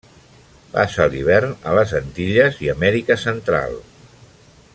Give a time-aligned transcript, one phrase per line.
[0.71, 3.79] Passa l'hivern a les Antilles i Amèrica Central.